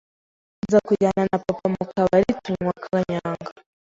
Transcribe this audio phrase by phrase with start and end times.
[0.63, 3.51] nza kujyana na papa mu kabari tunywa kanyaga